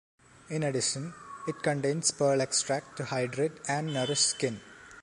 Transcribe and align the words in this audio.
In 0.49 0.63
addition, 0.63 1.13
it 1.47 1.61
contains 1.61 2.09
pearl 2.09 2.41
extract 2.41 2.97
to 2.97 3.05
hydrate 3.05 3.51
and 3.67 3.93
nourish 3.93 4.21
skin. 4.21 4.59